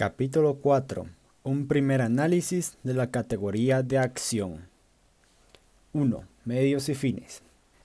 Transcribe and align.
Capítulo 0.00 0.54
4. 0.54 1.08
Un 1.42 1.68
primer 1.68 2.00
análisis 2.00 2.78
de 2.84 2.94
la 2.94 3.10
categoría 3.10 3.82
de 3.82 3.98
acción. 3.98 4.66
1. 5.92 6.24
Medios 6.46 6.88
y 6.88 6.94
fines. 6.94 7.42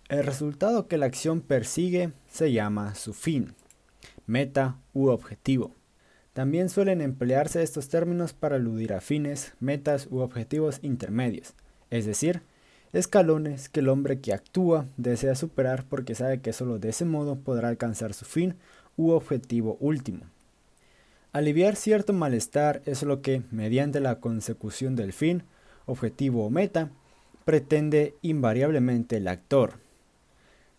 El 0.08 0.24
resultado 0.24 0.88
que 0.88 0.98
la 0.98 1.08
acción 1.08 1.42
persigue 1.42 2.14
se 2.30 2.54
llama 2.54 2.96
su 2.96 3.14
fin, 3.14 3.54
meta 4.28 4.78
u 4.94 5.08
objetivo. 5.08 5.74
También 6.32 6.70
suelen 6.70 7.02
emplearse 7.02 7.62
estos 7.62 7.90
términos 7.90 8.32
para 8.32 8.56
aludir 8.56 8.94
a 8.94 9.02
fines, 9.02 9.54
metas 9.60 10.08
u 10.10 10.20
objetivos 10.20 10.80
intermedios, 10.84 11.54
es 11.90 12.06
decir, 12.06 12.44
escalones 12.94 13.68
que 13.68 13.82
el 13.82 13.90
hombre 13.90 14.22
que 14.22 14.32
actúa 14.32 14.86
desea 14.96 15.36
superar 15.36 15.84
porque 15.84 16.16
sabe 16.16 16.40
que 16.40 16.54
solo 16.54 16.80
de 16.80 16.88
ese 16.88 17.04
modo 17.04 17.36
podrá 17.36 17.68
alcanzar 17.68 18.14
su 18.14 18.24
fin 18.24 18.56
u 18.96 19.10
objetivo 19.10 19.76
último. 19.82 20.28
Aliviar 21.36 21.76
cierto 21.76 22.14
malestar 22.14 22.82
es 22.86 23.04
lo 23.04 23.22
que, 23.22 23.42
mediante 23.52 24.00
la 24.00 24.22
consecución 24.22 24.96
del 24.96 25.12
fin, 25.12 25.44
objetivo 25.86 26.46
o 26.46 26.50
meta, 26.50 26.92
pretende 27.44 28.16
invariablemente 28.22 29.18
el 29.18 29.28
actor. 29.28 29.74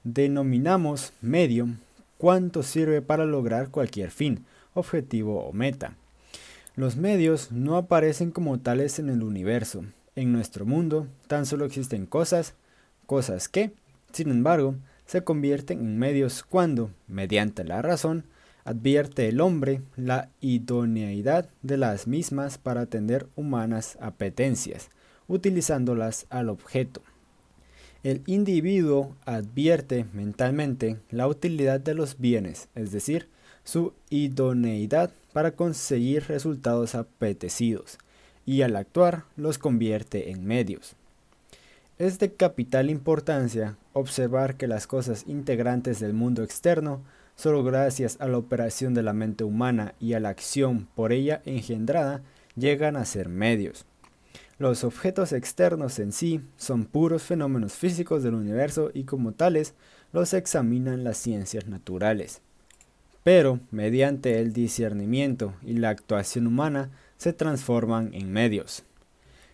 Denominamos 0.03 1.13
medio 1.21 1.69
cuánto 2.16 2.63
sirve 2.63 3.03
para 3.03 3.27
lograr 3.27 3.69
cualquier 3.69 4.11
fin, 4.11 4.47
objetivo 4.73 5.45
o 5.45 5.53
meta. 5.53 5.95
Los 6.75 6.97
medios 6.97 7.52
no 7.52 7.77
aparecen 7.77 8.30
como 8.30 8.59
tales 8.59 8.99
en 8.99 9.11
el 9.11 9.23
universo. 9.23 9.85
En 10.15 10.33
nuestro 10.33 10.65
mundo 10.65 11.07
tan 11.27 11.45
solo 11.45 11.66
existen 11.66 12.07
cosas, 12.07 12.55
cosas 13.05 13.51
que, 13.51 13.73
sin 14.11 14.30
embargo, 14.30 14.75
se 15.05 15.23
convierten 15.23 15.80
en 15.80 15.99
medios 15.99 16.43
cuando, 16.43 16.91
mediante 17.09 17.63
la 17.63 17.83
razón, 17.83 18.25
advierte 18.66 19.29
el 19.29 19.41
hombre 19.41 19.80
la 19.95 20.29
idoneidad 20.41 21.48
de 21.62 21.77
las 21.77 22.09
mismas 22.09 22.59
para 22.59 22.80
atender 22.83 23.29
humanas 23.37 23.97
apetencias, 24.01 24.91
utilizándolas 25.29 26.27
al 26.30 26.49
objeto. 26.49 27.01
El 28.02 28.23
individuo 28.26 29.15
advierte 29.24 30.04
mentalmente 30.13 30.99
la 31.10 31.29
utilidad 31.29 31.79
de 31.79 31.95
los 31.95 32.18
bienes, 32.18 32.68
es 32.74 32.91
decir, 32.91 33.29
su 33.63 33.93
idoneidad 34.10 35.13
para 35.32 35.52
conseguir 35.52 36.24
resultados 36.26 36.96
apetecidos, 36.96 37.98
y 38.46 38.63
al 38.63 38.74
actuar 38.74 39.24
los 39.37 39.59
convierte 39.59 40.30
en 40.32 40.45
medios. 40.45 40.96
Es 41.98 42.19
de 42.19 42.32
capital 42.32 42.91
importancia 42.91 43.76
observar 43.93 44.57
que 44.57 44.66
las 44.66 44.88
cosas 44.88 45.24
integrantes 45.29 46.01
del 46.01 46.15
mundo 46.15 46.43
externo 46.43 47.02
Solo 47.37 47.62
gracias 47.62 48.16
a 48.18 48.29
la 48.29 48.38
operación 48.38 48.95
de 48.95 49.02
la 49.02 49.12
mente 49.12 49.45
humana 49.45 49.95
y 50.01 50.15
a 50.15 50.20
la 50.20 50.30
acción 50.30 50.88
por 50.95 51.12
ella 51.12 51.42
engendrada 51.45 52.23
llegan 52.56 52.96
a 52.96 53.04
ser 53.04 53.29
medios. 53.29 53.84
Los 54.59 54.84
objetos 54.84 55.32
externos 55.32 55.98
en 55.98 56.12
sí 56.12 56.40
son 56.57 56.87
puros 56.87 57.23
fenómenos 57.23 57.74
físicos 57.74 58.23
del 58.23 58.34
universo 58.34 58.90
y 58.95 59.04
como 59.04 59.32
tales 59.32 59.74
los 60.14 60.32
examinan 60.32 61.04
las 61.04 61.18
ciencias 61.18 61.66
naturales. 61.66 62.40
Pero, 63.23 63.60
mediante 63.70 64.41
el 64.41 64.54
discernimiento 64.54 65.53
y 65.60 65.75
la 65.75 65.91
actuación 65.91 66.47
humana, 66.47 66.91
se 67.19 67.34
transforman 67.34 68.14
en 68.14 68.32
medios. 68.32 68.82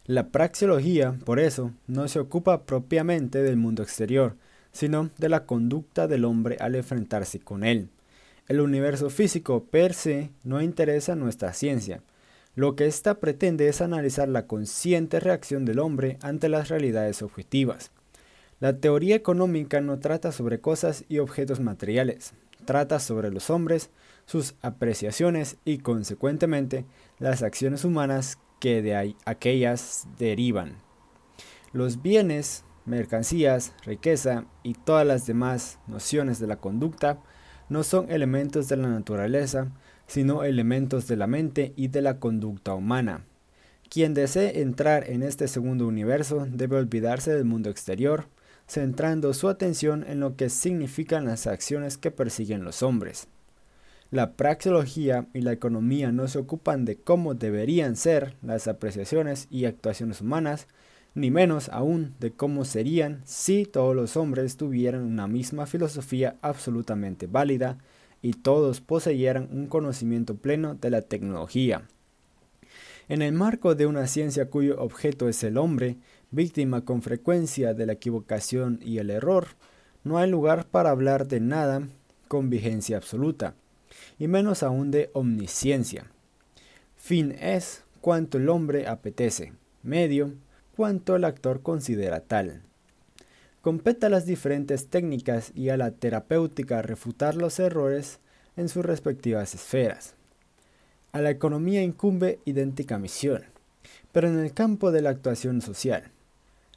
La 0.06 0.28
praxeología, 0.28 1.16
por 1.25 1.41
eso, 1.41 1.72
no 1.88 2.06
se 2.06 2.20
ocupa 2.20 2.62
propiamente 2.62 3.42
del 3.42 3.56
mundo 3.56 3.83
exterior, 3.83 4.36
sino 4.73 5.11
de 5.19 5.28
la 5.28 5.47
conducta 5.47 6.09
del 6.09 6.25
hombre 6.25 6.56
al 6.61 6.75
enfrentarse 6.75 7.39
con 7.39 7.65
él. 7.65 7.89
El 8.48 8.61
universo 8.61 9.11
físico 9.11 9.65
per 9.65 9.95
se 9.95 10.31
no 10.42 10.61
interesa 10.61 11.15
nuestra 11.15 11.53
ciencia. 11.53 12.03
Lo 12.55 12.77
que 12.77 12.87
ésta 12.87 13.20
pretende 13.20 13.69
es 13.69 13.81
analizar 13.81 14.28
la 14.28 14.47
consciente 14.47 15.20
reacción 15.20 15.65
del 15.65 15.78
hombre 15.78 16.19
ante 16.23 16.48
las 16.48 16.69
realidades 16.69 17.23
objetivas. 17.23 17.93
La 18.61 18.77
teoría 18.77 19.17
económica 19.17 19.81
no 19.81 19.99
trata 19.99 20.33
sobre 20.33 20.60
cosas 20.60 21.04
y 21.09 21.19
objetos 21.19 21.60
materiales, 21.60 22.34
trata 22.65 23.00
sobre 23.00 23.31
los 23.31 23.50
hombres, 23.50 23.91
sus 24.27 24.54
apreciaciones 24.62 25.56
y 25.65 25.78
consecuentemente 25.78 26.84
las 27.19 27.43
acciones 27.43 27.84
humanas 27.84 28.39
que 28.60 28.83
de 28.83 29.15
aquellas 29.25 30.06
derivan. 30.19 30.77
Los 31.72 32.03
bienes 32.03 32.65
mercancías, 32.84 33.72
riqueza 33.84 34.44
y 34.62 34.75
todas 34.75 35.06
las 35.06 35.26
demás 35.26 35.78
nociones 35.87 36.38
de 36.38 36.47
la 36.47 36.56
conducta 36.56 37.19
no 37.69 37.82
son 37.82 38.10
elementos 38.10 38.69
de 38.69 38.76
la 38.76 38.88
naturaleza, 38.88 39.69
sino 40.06 40.44
elementos 40.44 41.09
de 41.09 41.16
la 41.16 41.26
mente 41.26 41.72
y 41.76 41.88
de 41.88 42.03
la 42.03 42.19
conducta 42.19 42.75
humana. 42.75 43.25
Quien 43.88 44.15
desee 44.15 44.60
entrar 44.60 45.09
en 45.10 45.22
este 45.22 45.48
segundo 45.48 45.87
universo 45.87 46.47
debe 46.50 46.76
olvidarse 46.76 47.32
del 47.32 47.44
mundo 47.44 47.71
exterior, 47.71 48.26
centrando 48.66 49.34
su 49.34 49.48
atención 49.48 50.04
en 50.09 50.21
lo 50.21 50.37
que 50.37 50.48
significan 50.48 51.25
las 51.25 51.47
acciones 51.47 51.98
que 51.98 52.10
persiguen 52.10 52.65
los 52.65 52.82
hombres. 52.82 53.28
La 54.10 54.32
praxeología 54.32 55.26
y 55.32 55.41
la 55.41 55.53
economía 55.53 56.12
no 56.12 56.28
se 56.28 56.38
ocupan 56.38 56.84
de 56.84 56.97
cómo 56.97 57.34
deberían 57.34 57.97
ser 57.97 58.34
las 58.42 58.69
apreciaciones 58.69 59.47
y 59.50 59.65
actuaciones 59.65 60.21
humanas, 60.21 60.69
ni 61.15 61.31
menos 61.31 61.69
aún 61.69 62.15
de 62.21 62.33
cómo 62.33 62.65
serían 62.65 63.23
si 63.25 63.67
todos 63.67 63.95
los 63.95 64.17
hombres 64.17 64.56
tuvieran 64.56 65.03
una 65.03 65.27
misma 65.27 65.67
filosofía 65.67 66.37
absolutamente 66.41 67.27
válida 67.27 67.78
y 68.23 68.33
todos 68.33 68.81
poseyeran 68.81 69.49
un 69.53 69.67
conocimiento 69.67 70.37
pleno 70.37 70.75
de 70.75 70.91
la 70.91 71.03
tecnología. 71.03 71.89
En 73.09 73.21
el 73.21 73.33
marco 73.33 73.75
de 73.75 73.87
una 73.87 74.06
ciencia 74.06 74.49
cuyo 74.49 74.81
objeto 74.81 75.28
es 75.28 75.43
el 75.43 75.59
hombre, 75.59 75.97
víctima 76.31 76.84
con 76.84 77.03
frecuencia 77.03 77.75
de 77.75 77.84
la 77.84 77.95
equivocación 77.95 78.78
y 78.83 78.99
el 78.99 79.11
error, 79.11 79.49
no 80.05 80.19
hay 80.19 80.31
lugar 80.31 80.67
para 80.67 80.91
hablar 80.91 81.27
de 81.28 81.41
nada 81.41 81.87
con 82.28 82.49
vigencia 82.49 82.97
absoluta, 82.97 83.55
y 84.19 84.28
menos 84.28 84.62
aún 84.62 84.91
de 84.91 85.11
omnisciencia. 85.12 86.06
Fin 86.97 87.33
es 87.39 87.84
cuanto 88.01 88.39
el 88.39 88.49
hombre 88.49 88.87
apetece, 88.87 89.53
medio 89.83 90.33
cuanto 90.77 91.16
el 91.16 91.25
actor 91.25 91.62
considera 91.62 92.21
tal. 92.21 92.62
Compete 93.60 94.06
a 94.06 94.09
las 94.09 94.27
diferentes 94.27 94.88
técnicas 94.88 95.53
y 95.55 95.69
a 95.69 95.77
la 95.77 95.93
terapéutica 95.93 96.83
refutar 96.83 97.37
los 97.37 97.60
errores 97.60 98.19
en 98.56 98.69
sus 98.69 98.84
respectivas 98.84 99.55
esferas. 99.55 100.15
A 101.12 101.21
la 101.21 101.31
economía 101.31 101.83
incumbe 101.83 102.41
idéntica 102.44 102.99
misión, 102.99 103.44
pero 104.12 104.28
en 104.28 104.38
el 104.38 104.53
campo 104.53 104.91
de 104.91 105.03
la 105.03 105.10
actuación 105.10 105.60
social. 105.60 106.10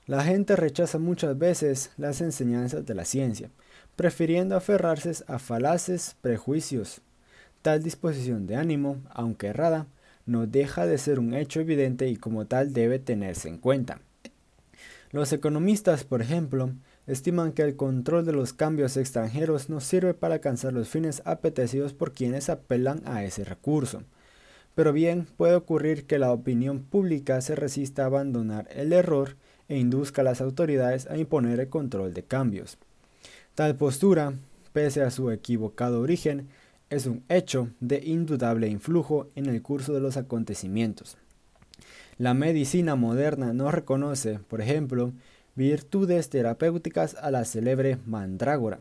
La 0.08 0.24
gente 0.24 0.56
rechaza 0.56 1.00
muchas 1.00 1.38
veces 1.38 1.92
las 1.98 2.22
enseñanzas 2.22 2.86
de 2.86 2.94
la 2.94 3.06
ciencia, 3.06 3.50
prefiriendo 3.96 4.56
aferrarse 4.56 5.24
a 5.28 5.40
falaces 5.40 6.16
prejuicios. 6.22 7.02
Tal 7.64 7.82
disposición 7.82 8.46
de 8.46 8.58
ánimo, 8.58 8.98
aunque 9.10 9.48
errada, 9.48 9.88
no 10.26 10.48
deja 10.48 10.86
de 10.86 10.98
ser 10.98 11.20
un 11.20 11.34
hecho 11.34 11.60
evidente 11.60 12.08
y 12.08 12.16
como 12.16 12.46
tal 12.46 12.74
debe 12.74 13.00
tenerse 13.00 13.50
en 13.50 13.58
cuenta. 13.58 14.00
Los 15.12 15.32
economistas, 15.32 16.04
por 16.04 16.22
ejemplo, 16.22 16.72
estiman 17.08 17.54
que 17.54 17.62
el 17.62 17.76
control 17.76 18.26
de 18.26 18.34
los 18.34 18.54
cambios 18.54 18.98
extranjeros 18.98 19.70
no 19.70 19.80
sirve 19.80 20.14
para 20.14 20.36
alcanzar 20.36 20.74
los 20.74 20.90
fines 20.90 21.22
apetecidos 21.26 21.94
por 21.94 22.12
quienes 22.12 22.50
apelan 22.50 23.02
a 23.06 23.24
ese 23.24 23.44
recurso. 23.44 24.04
Pero 24.74 24.92
bien 24.92 25.28
puede 25.38 25.56
ocurrir 25.56 26.06
que 26.06 26.20
la 26.20 26.32
opinión 26.32 26.84
pública 26.84 27.40
se 27.42 27.56
resista 27.56 28.04
a 28.04 28.08
abandonar 28.08 28.68
el 28.72 28.92
error 28.92 29.38
e 29.70 29.78
induzca 29.78 30.22
a 30.22 30.26
las 30.26 30.42
autoridades 30.42 31.08
a 31.08 31.18
imponer 31.18 31.60
el 31.60 31.70
control 31.70 32.14
de 32.14 32.24
cambios. 32.24 32.78
Tal 33.56 33.76
postura, 33.76 34.34
pese 34.74 35.02
a 35.02 35.12
su 35.12 35.32
equivocado 35.32 36.02
origen, 36.02 36.50
es 36.90 37.06
un 37.06 37.24
hecho 37.30 37.70
de 37.80 38.02
indudable 38.04 38.68
influjo 38.68 39.28
en 39.36 39.48
el 39.48 39.62
curso 39.62 39.94
de 39.94 40.00
los 40.00 40.18
acontecimientos. 40.18 41.18
La 42.18 42.34
medicina 42.34 42.96
moderna 42.96 43.54
no 43.54 43.72
reconoce, 43.72 44.40
por 44.40 44.62
ejemplo, 44.62 45.12
virtudes 45.56 46.30
terapéuticas 46.30 47.16
a 47.16 47.32
la 47.32 47.44
célebre 47.46 47.98
mandrágora, 48.06 48.80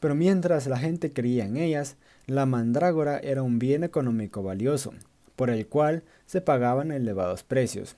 pero 0.00 0.14
mientras 0.14 0.66
la 0.66 0.78
gente 0.78 1.12
creía 1.12 1.44
en 1.44 1.56
ellas, 1.56 1.96
la 2.26 2.46
mandrágora 2.46 3.18
era 3.18 3.42
un 3.42 3.58
bien 3.58 3.84
económico 3.84 4.42
valioso, 4.42 4.92
por 5.36 5.50
el 5.50 5.66
cual 5.66 6.04
se 6.26 6.40
pagaban 6.40 6.90
elevados 6.90 7.42
precios. 7.42 7.96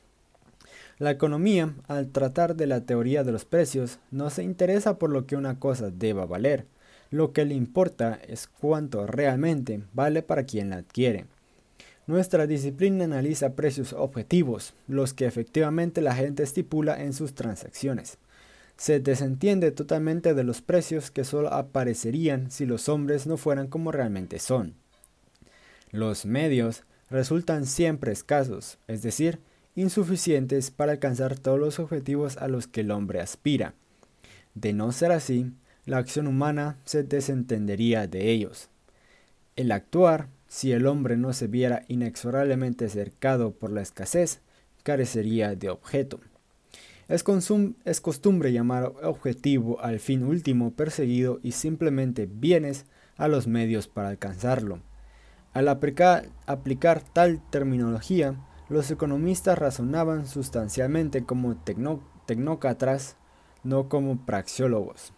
La 0.98 1.10
economía, 1.10 1.74
al 1.88 2.10
tratar 2.10 2.56
de 2.56 2.66
la 2.66 2.80
teoría 2.80 3.22
de 3.22 3.32
los 3.32 3.44
precios, 3.44 3.98
no 4.10 4.30
se 4.30 4.42
interesa 4.42 4.98
por 4.98 5.10
lo 5.10 5.26
que 5.26 5.36
una 5.36 5.58
cosa 5.58 5.90
deba 5.90 6.24
valer, 6.24 6.66
lo 7.10 7.32
que 7.32 7.44
le 7.44 7.54
importa 7.54 8.20
es 8.26 8.46
cuánto 8.46 9.06
realmente 9.06 9.82
vale 9.92 10.22
para 10.22 10.44
quien 10.44 10.70
la 10.70 10.76
adquiere. 10.76 11.26
Nuestra 12.06 12.46
disciplina 12.46 13.04
analiza 13.04 13.54
precios 13.54 13.92
objetivos, 13.92 14.74
los 14.86 15.12
que 15.12 15.26
efectivamente 15.26 16.00
la 16.00 16.14
gente 16.14 16.42
estipula 16.42 17.02
en 17.02 17.12
sus 17.12 17.34
transacciones. 17.34 18.18
Se 18.76 19.00
desentiende 19.00 19.72
totalmente 19.72 20.34
de 20.34 20.44
los 20.44 20.60
precios 20.60 21.10
que 21.10 21.24
solo 21.24 21.52
aparecerían 21.52 22.50
si 22.50 22.66
los 22.66 22.88
hombres 22.88 23.26
no 23.26 23.36
fueran 23.36 23.66
como 23.66 23.90
realmente 23.90 24.38
son. 24.38 24.74
Los 25.90 26.26
medios 26.26 26.84
resultan 27.10 27.66
siempre 27.66 28.12
escasos, 28.12 28.78
es 28.86 29.02
decir, 29.02 29.40
insuficientes 29.74 30.70
para 30.70 30.92
alcanzar 30.92 31.38
todos 31.38 31.58
los 31.58 31.78
objetivos 31.78 32.36
a 32.36 32.48
los 32.48 32.66
que 32.66 32.82
el 32.82 32.90
hombre 32.90 33.20
aspira. 33.20 33.74
De 34.54 34.72
no 34.72 34.92
ser 34.92 35.12
así, 35.12 35.52
la 35.86 35.98
acción 35.98 36.26
humana 36.26 36.78
se 36.84 37.04
desentendería 37.04 38.08
de 38.08 38.30
ellos. 38.30 38.68
El 39.54 39.70
actuar, 39.70 40.28
si 40.48 40.72
el 40.72 40.86
hombre 40.86 41.16
no 41.16 41.32
se 41.32 41.46
viera 41.46 41.84
inexorablemente 41.86 42.88
cercado 42.88 43.52
por 43.52 43.70
la 43.70 43.82
escasez, 43.82 44.40
carecería 44.82 45.54
de 45.54 45.70
objeto. 45.70 46.20
Es, 47.08 47.24
es, 47.84 48.00
costumbre 48.00 48.52
llamar 48.52 48.92
objetivo 49.04 49.80
al 49.80 50.00
fin 50.00 50.24
último 50.24 50.72
perseguido 50.72 51.38
y 51.44 51.52
simplemente 51.52 52.28
bienes 52.28 52.86
a 53.16 53.28
los 53.28 53.46
medios 53.46 53.86
para 53.86 54.08
alcanzarlo. 54.08 54.80
Al 55.52 55.68
aplicar, 55.68 56.28
aplicar 56.46 57.00
tal 57.00 57.40
terminología, 57.48 58.34
los 58.68 58.90
economistas 58.90 59.56
razonaban 59.56 60.26
sustancialmente 60.26 61.24
como 61.24 61.56
tecnócratas, 62.26 63.16
no 63.62 63.88
como 63.88 64.26
praxiólogos. 64.26 65.12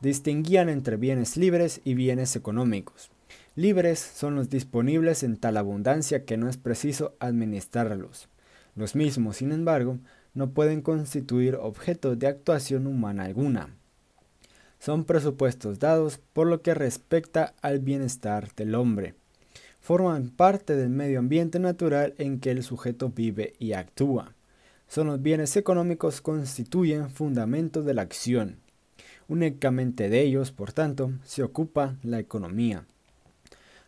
Distinguían 0.00 0.70
entre 0.70 0.96
bienes 0.96 1.36
libres 1.36 1.82
y 1.84 1.94
bienes 1.94 2.34
económicos. 2.34 3.10
Libres 3.54 3.98
son 3.98 4.34
los 4.34 4.48
disponibles 4.48 5.22
en 5.22 5.36
tal 5.36 5.58
abundancia 5.58 6.24
que 6.24 6.38
no 6.38 6.48
es 6.48 6.56
preciso 6.56 7.14
administrarlos. 7.20 8.28
Los 8.74 8.94
mismos, 8.96 9.36
sin 9.36 9.52
embargo, 9.52 9.98
no 10.32 10.50
pueden 10.50 10.80
constituir 10.80 11.56
objeto 11.56 12.16
de 12.16 12.28
actuación 12.28 12.86
humana 12.86 13.24
alguna. 13.24 13.76
Son 14.78 15.04
presupuestos 15.04 15.78
dados 15.78 16.18
por 16.32 16.46
lo 16.46 16.62
que 16.62 16.72
respecta 16.72 17.52
al 17.60 17.80
bienestar 17.80 18.54
del 18.54 18.74
hombre. 18.76 19.14
Forman 19.80 20.30
parte 20.30 20.76
del 20.76 20.88
medio 20.88 21.18
ambiente 21.18 21.58
natural 21.58 22.14
en 22.16 22.40
que 22.40 22.50
el 22.52 22.62
sujeto 22.62 23.10
vive 23.10 23.52
y 23.58 23.74
actúa. 23.74 24.34
Son 24.88 25.08
los 25.08 25.20
bienes 25.20 25.56
económicos 25.56 26.22
constituyen 26.22 27.10
fundamento 27.10 27.82
de 27.82 27.92
la 27.92 28.02
acción. 28.02 28.56
Únicamente 29.30 30.08
de 30.08 30.22
ellos, 30.22 30.50
por 30.50 30.72
tanto, 30.72 31.12
se 31.22 31.44
ocupa 31.44 31.94
la 32.02 32.18
economía. 32.18 32.84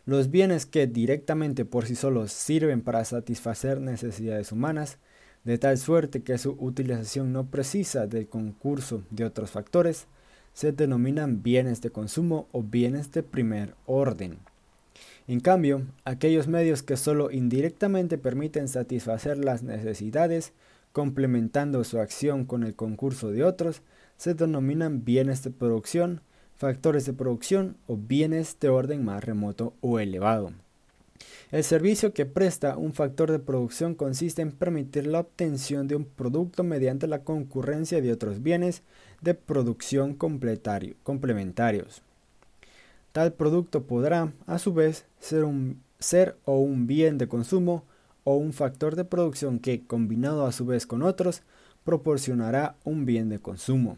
Los 0.05 0.31
bienes 0.31 0.65
que 0.65 0.87
directamente 0.87 1.65
por 1.65 1.85
sí 1.85 1.95
solos 1.95 2.31
sirven 2.31 2.81
para 2.81 3.03
satisfacer 3.03 3.81
necesidades 3.81 4.53
humanas 4.53 4.99
de 5.43 5.57
tal 5.57 5.77
suerte 5.77 6.21
que 6.21 6.37
su 6.37 6.51
utilización 6.61 7.33
no 7.33 7.47
precisa 7.47 8.07
del 8.07 8.27
concurso 8.27 9.03
de 9.09 9.25
otros 9.25 9.51
factores, 9.51 10.07
se 10.53 10.71
denominan 10.71 11.43
bienes 11.43 11.81
de 11.81 11.89
consumo 11.89 12.47
o 12.53 12.63
bienes 12.63 13.11
de 13.11 13.21
primer 13.21 13.75
orden. 13.85 14.37
En 15.27 15.41
cambio, 15.41 15.81
aquellos 16.05 16.47
medios 16.47 16.83
que 16.83 16.95
solo 16.95 17.31
indirectamente 17.31 18.17
permiten 18.17 18.69
satisfacer 18.69 19.43
las 19.43 19.61
necesidades, 19.61 20.53
complementando 20.93 21.83
su 21.83 21.99
acción 21.99 22.45
con 22.45 22.63
el 22.63 22.75
concurso 22.75 23.29
de 23.31 23.43
otros, 23.43 23.81
se 24.23 24.33
denominan 24.35 25.03
bienes 25.03 25.43
de 25.43 25.49
producción, 25.49 26.21
factores 26.55 27.05
de 27.05 27.11
producción 27.11 27.75
o 27.87 27.97
bienes 27.97 28.57
de 28.57 28.69
orden 28.69 29.03
más 29.03 29.21
remoto 29.21 29.73
o 29.81 29.99
elevado. 29.99 30.53
El 31.51 31.65
servicio 31.65 32.13
que 32.13 32.25
presta 32.25 32.77
un 32.77 32.93
factor 32.93 33.29
de 33.29 33.39
producción 33.39 33.95
consiste 33.95 34.41
en 34.41 34.53
permitir 34.53 35.07
la 35.07 35.19
obtención 35.19 35.89
de 35.89 35.97
un 35.97 36.05
producto 36.05 36.63
mediante 36.63 37.05
la 37.05 37.25
concurrencia 37.25 38.01
de 38.01 38.13
otros 38.13 38.41
bienes 38.41 38.81
de 39.19 39.33
producción 39.33 40.13
complementarios. 40.13 42.01
Tal 43.11 43.33
producto 43.33 43.83
podrá, 43.83 44.31
a 44.45 44.57
su 44.57 44.73
vez, 44.73 45.05
ser, 45.19 45.43
un, 45.43 45.81
ser 45.99 46.37
o 46.45 46.59
un 46.59 46.87
bien 46.87 47.17
de 47.17 47.27
consumo 47.27 47.83
o 48.23 48.37
un 48.37 48.53
factor 48.53 48.95
de 48.95 49.03
producción 49.03 49.59
que, 49.59 49.85
combinado 49.85 50.45
a 50.45 50.53
su 50.53 50.65
vez 50.65 50.87
con 50.87 51.01
otros, 51.01 51.41
proporcionará 51.83 52.77
un 52.85 53.05
bien 53.05 53.27
de 53.27 53.39
consumo. 53.39 53.97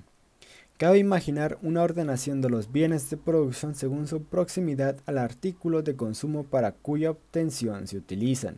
Cabe 0.77 0.97
imaginar 0.97 1.57
una 1.61 1.83
ordenación 1.83 2.41
de 2.41 2.49
los 2.49 2.69
bienes 2.69 3.09
de 3.09 3.15
producción 3.15 3.75
según 3.75 4.07
su 4.07 4.23
proximidad 4.23 4.97
al 5.05 5.17
artículo 5.17 5.83
de 5.83 5.95
consumo 5.95 6.43
para 6.43 6.73
cuya 6.73 7.11
obtención 7.11 7.87
se 7.87 7.95
utilizan. 7.95 8.57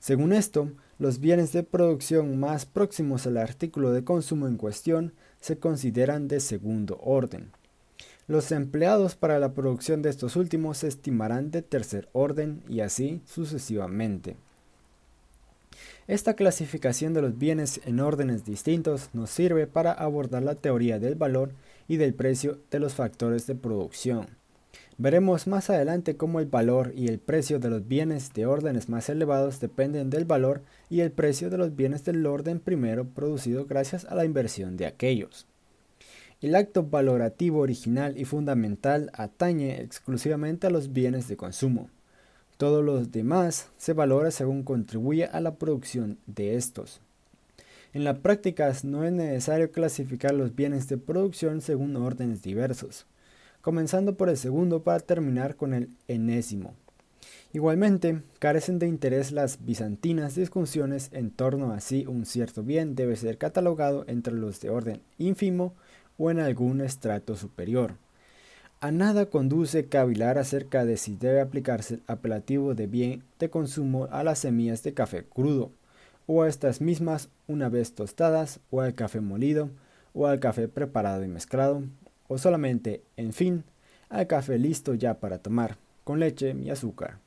Según 0.00 0.32
esto, 0.32 0.72
los 0.98 1.20
bienes 1.20 1.52
de 1.52 1.62
producción 1.62 2.40
más 2.40 2.66
próximos 2.66 3.28
al 3.28 3.36
artículo 3.36 3.92
de 3.92 4.02
consumo 4.02 4.48
en 4.48 4.56
cuestión 4.56 5.12
se 5.40 5.56
consideran 5.56 6.26
de 6.26 6.40
segundo 6.40 6.98
orden. 7.00 7.52
Los 8.26 8.50
empleados 8.50 9.14
para 9.14 9.38
la 9.38 9.52
producción 9.52 10.02
de 10.02 10.10
estos 10.10 10.34
últimos 10.34 10.78
se 10.78 10.88
estimarán 10.88 11.52
de 11.52 11.62
tercer 11.62 12.08
orden 12.12 12.64
y 12.68 12.80
así 12.80 13.22
sucesivamente. 13.24 14.36
Esta 16.08 16.34
clasificación 16.34 17.14
de 17.14 17.22
los 17.22 17.36
bienes 17.36 17.80
en 17.84 17.98
órdenes 17.98 18.44
distintos 18.44 19.10
nos 19.12 19.28
sirve 19.28 19.66
para 19.66 19.90
abordar 19.90 20.44
la 20.44 20.54
teoría 20.54 21.00
del 21.00 21.16
valor 21.16 21.50
y 21.88 21.96
del 21.96 22.14
precio 22.14 22.60
de 22.70 22.78
los 22.78 22.94
factores 22.94 23.48
de 23.48 23.56
producción. 23.56 24.28
Veremos 24.98 25.48
más 25.48 25.68
adelante 25.68 26.16
cómo 26.16 26.38
el 26.38 26.46
valor 26.46 26.92
y 26.94 27.08
el 27.08 27.18
precio 27.18 27.58
de 27.58 27.70
los 27.70 27.88
bienes 27.88 28.32
de 28.34 28.46
órdenes 28.46 28.88
más 28.88 29.08
elevados 29.08 29.58
dependen 29.58 30.08
del 30.08 30.24
valor 30.24 30.62
y 30.88 31.00
el 31.00 31.10
precio 31.10 31.50
de 31.50 31.58
los 31.58 31.74
bienes 31.74 32.04
del 32.04 32.24
orden 32.24 32.60
primero 32.60 33.04
producido 33.08 33.66
gracias 33.66 34.04
a 34.04 34.14
la 34.14 34.24
inversión 34.24 34.76
de 34.76 34.86
aquellos. 34.86 35.48
El 36.40 36.54
acto 36.54 36.84
valorativo 36.84 37.58
original 37.58 38.16
y 38.16 38.26
fundamental 38.26 39.10
atañe 39.12 39.80
exclusivamente 39.80 40.68
a 40.68 40.70
los 40.70 40.92
bienes 40.92 41.26
de 41.26 41.36
consumo. 41.36 41.90
Todos 42.56 42.82
los 42.82 43.12
demás 43.12 43.68
se 43.76 43.92
valora 43.92 44.30
según 44.30 44.62
contribuye 44.62 45.26
a 45.26 45.40
la 45.40 45.56
producción 45.56 46.18
de 46.26 46.56
estos. 46.56 47.02
En 47.92 48.02
la 48.02 48.18
práctica 48.18 48.72
no 48.82 49.04
es 49.04 49.12
necesario 49.12 49.70
clasificar 49.70 50.34
los 50.34 50.54
bienes 50.54 50.88
de 50.88 50.96
producción 50.96 51.60
según 51.60 51.96
órdenes 51.96 52.42
diversos, 52.42 53.06
comenzando 53.60 54.16
por 54.16 54.30
el 54.30 54.38
segundo 54.38 54.82
para 54.82 55.00
terminar 55.00 55.56
con 55.56 55.74
el 55.74 55.90
enésimo. 56.08 56.74
Igualmente, 57.52 58.22
carecen 58.38 58.78
de 58.78 58.86
interés 58.86 59.32
las 59.32 59.64
bizantinas 59.64 60.34
discusiones 60.34 61.10
en 61.12 61.30
torno 61.30 61.72
a 61.72 61.80
si 61.80 62.06
un 62.06 62.24
cierto 62.24 62.62
bien 62.62 62.94
debe 62.94 63.16
ser 63.16 63.36
catalogado 63.36 64.04
entre 64.08 64.32
los 64.32 64.60
de 64.60 64.70
orden 64.70 65.02
ínfimo 65.18 65.74
o 66.16 66.30
en 66.30 66.38
algún 66.38 66.80
estrato 66.80 67.36
superior. 67.36 67.96
A 68.86 68.92
nada 68.92 69.26
conduce 69.26 69.86
cavilar 69.86 70.38
acerca 70.38 70.84
de 70.84 70.96
si 70.96 71.16
debe 71.16 71.40
aplicarse 71.40 71.94
el 71.94 72.02
apelativo 72.06 72.76
de 72.76 72.86
bien 72.86 73.24
de 73.40 73.50
consumo 73.50 74.06
a 74.12 74.22
las 74.22 74.38
semillas 74.38 74.84
de 74.84 74.94
café 74.94 75.24
crudo, 75.24 75.72
o 76.28 76.44
a 76.44 76.48
estas 76.48 76.80
mismas 76.80 77.28
una 77.48 77.68
vez 77.68 77.96
tostadas, 77.96 78.60
o 78.70 78.82
al 78.82 78.94
café 78.94 79.20
molido, 79.20 79.70
o 80.14 80.28
al 80.28 80.38
café 80.38 80.68
preparado 80.68 81.24
y 81.24 81.26
mezclado, 81.26 81.82
o 82.28 82.38
solamente, 82.38 83.02
en 83.16 83.32
fin, 83.32 83.64
al 84.08 84.28
café 84.28 84.56
listo 84.56 84.94
ya 84.94 85.14
para 85.14 85.38
tomar, 85.38 85.78
con 86.04 86.20
leche 86.20 86.54
y 86.56 86.70
azúcar. 86.70 87.18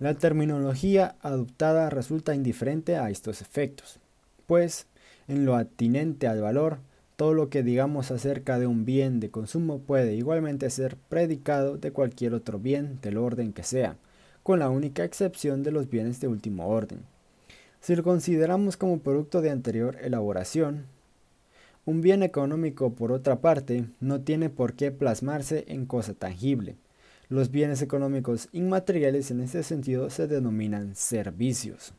La 0.00 0.14
terminología 0.14 1.14
adoptada 1.22 1.88
resulta 1.88 2.34
indiferente 2.34 2.96
a 2.96 3.10
estos 3.10 3.42
efectos, 3.42 4.00
pues, 4.48 4.88
en 5.28 5.44
lo 5.44 5.54
atinente 5.54 6.26
al 6.26 6.40
valor, 6.40 6.78
todo 7.20 7.34
lo 7.34 7.50
que 7.50 7.62
digamos 7.62 8.10
acerca 8.10 8.58
de 8.58 8.66
un 8.66 8.86
bien 8.86 9.20
de 9.20 9.30
consumo 9.30 9.80
puede 9.80 10.14
igualmente 10.14 10.70
ser 10.70 10.96
predicado 10.96 11.76
de 11.76 11.90
cualquier 11.92 12.32
otro 12.32 12.58
bien 12.58 12.98
del 13.02 13.18
orden 13.18 13.52
que 13.52 13.62
sea, 13.62 13.98
con 14.42 14.58
la 14.58 14.70
única 14.70 15.04
excepción 15.04 15.62
de 15.62 15.70
los 15.70 15.90
bienes 15.90 16.18
de 16.20 16.28
último 16.28 16.68
orden. 16.68 17.00
Si 17.82 17.94
lo 17.94 18.02
consideramos 18.02 18.78
como 18.78 19.00
producto 19.00 19.42
de 19.42 19.50
anterior 19.50 19.98
elaboración, 20.00 20.86
un 21.84 22.00
bien 22.00 22.22
económico, 22.22 22.94
por 22.94 23.12
otra 23.12 23.42
parte, 23.42 23.84
no 24.00 24.22
tiene 24.22 24.48
por 24.48 24.72
qué 24.72 24.90
plasmarse 24.90 25.66
en 25.68 25.84
cosa 25.84 26.14
tangible. 26.14 26.76
Los 27.28 27.50
bienes 27.50 27.82
económicos 27.82 28.48
inmateriales 28.52 29.30
en 29.30 29.42
este 29.42 29.62
sentido 29.62 30.08
se 30.08 30.26
denominan 30.26 30.96
servicios. 30.96 31.92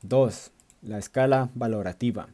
2. 0.00 0.50
La 0.80 0.96
escala 0.96 1.50
valorativa. 1.54 2.30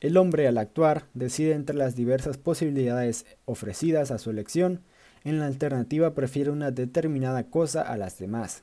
El 0.00 0.16
hombre 0.16 0.48
al 0.48 0.56
actuar 0.56 1.04
decide 1.12 1.52
entre 1.52 1.76
las 1.76 1.94
diversas 1.94 2.38
posibilidades 2.38 3.26
ofrecidas 3.44 4.10
a 4.10 4.18
su 4.18 4.30
elección, 4.30 4.80
en 5.24 5.38
la 5.38 5.46
alternativa 5.46 6.14
prefiere 6.14 6.50
una 6.50 6.70
determinada 6.70 7.44
cosa 7.44 7.82
a 7.82 7.98
las 7.98 8.18
demás. 8.18 8.62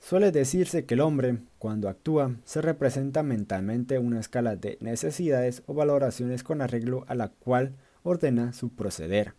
Suele 0.00 0.32
decirse 0.32 0.86
que 0.86 0.94
el 0.94 1.00
hombre, 1.00 1.38
cuando 1.58 1.88
actúa, 1.88 2.34
se 2.44 2.62
representa 2.62 3.22
mentalmente 3.22 3.98
una 3.98 4.20
escala 4.20 4.56
de 4.56 4.78
necesidades 4.80 5.62
o 5.66 5.74
valoraciones 5.74 6.42
con 6.42 6.62
arreglo 6.62 7.04
a 7.08 7.14
la 7.14 7.28
cual 7.28 7.74
ordena 8.02 8.54
su 8.54 8.70
proceder. 8.70 9.34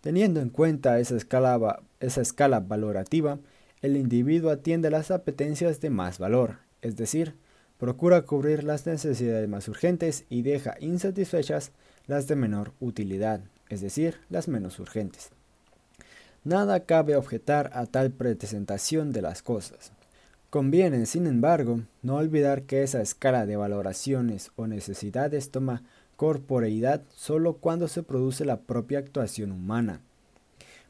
Teniendo 0.00 0.40
en 0.40 0.48
cuenta 0.48 0.98
esa 0.98 1.14
escala, 1.14 1.82
esa 2.00 2.22
escala 2.22 2.58
valorativa, 2.58 3.38
el 3.82 3.96
individuo 3.96 4.50
atiende 4.50 4.90
las 4.90 5.10
apetencias 5.10 5.80
de 5.80 5.90
más 5.90 6.18
valor, 6.18 6.56
es 6.80 6.96
decir, 6.96 7.36
procura 7.82 8.22
cubrir 8.22 8.62
las 8.62 8.86
necesidades 8.86 9.48
más 9.48 9.66
urgentes 9.66 10.24
y 10.30 10.42
deja 10.42 10.76
insatisfechas 10.78 11.72
las 12.06 12.28
de 12.28 12.36
menor 12.36 12.70
utilidad, 12.78 13.40
es 13.70 13.80
decir, 13.80 14.20
las 14.30 14.46
menos 14.46 14.78
urgentes. 14.78 15.30
Nada 16.44 16.84
cabe 16.84 17.16
objetar 17.16 17.72
a 17.74 17.86
tal 17.86 18.12
presentación 18.12 19.10
de 19.10 19.22
las 19.22 19.42
cosas. 19.42 19.90
Conviene, 20.48 21.06
sin 21.06 21.26
embargo, 21.26 21.80
no 22.02 22.18
olvidar 22.18 22.62
que 22.62 22.84
esa 22.84 23.02
escala 23.02 23.46
de 23.46 23.56
valoraciones 23.56 24.52
o 24.54 24.68
necesidades 24.68 25.50
toma 25.50 25.82
corporeidad 26.14 27.02
solo 27.12 27.54
cuando 27.54 27.88
se 27.88 28.04
produce 28.04 28.44
la 28.44 28.60
propia 28.60 29.00
actuación 29.00 29.50
humana, 29.50 29.98